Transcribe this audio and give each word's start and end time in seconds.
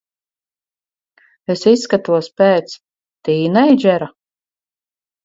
Es 1.55 1.65
izskatos 1.71 2.29
pēc... 2.41 2.73
tīneidžera? 3.29 4.09